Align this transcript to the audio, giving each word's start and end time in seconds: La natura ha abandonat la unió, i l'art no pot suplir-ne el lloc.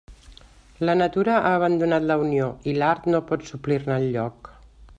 La 0.87 0.95
natura 1.01 1.35
ha 1.41 1.51
abandonat 1.57 2.07
la 2.11 2.17
unió, 2.23 2.47
i 2.71 2.73
l'art 2.79 3.05
no 3.13 3.21
pot 3.33 3.47
suplir-ne 3.51 3.99
el 4.01 4.09
lloc. 4.17 4.51